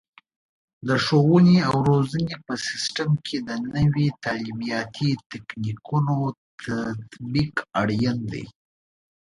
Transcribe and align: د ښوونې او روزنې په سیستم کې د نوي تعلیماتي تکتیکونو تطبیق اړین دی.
د 0.87 0.89
ښوونې 1.05 1.57
او 1.69 1.75
روزنې 1.89 2.35
په 2.45 2.53
سیستم 2.67 3.09
کې 3.25 3.37
د 3.47 3.49
نوي 3.75 4.07
تعلیماتي 4.23 5.11
تکتیکونو 5.31 6.15
تطبیق 6.61 7.55
اړین 7.81 8.17
دی. 8.31 8.45